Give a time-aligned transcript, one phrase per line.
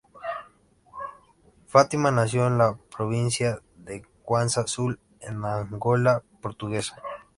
[1.67, 6.95] Fátima nació en la provincia de Cuanza Sul, en la Angola portuguesa.